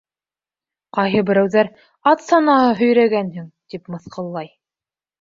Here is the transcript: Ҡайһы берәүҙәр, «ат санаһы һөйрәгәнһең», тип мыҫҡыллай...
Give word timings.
Ҡайһы 0.97 1.21
берәүҙәр, 1.27 1.69
«ат 2.15 2.25
санаһы 2.31 2.75
һөйрәгәнһең», 2.83 3.49
тип 3.77 3.89
мыҫҡыллай... 3.99 4.55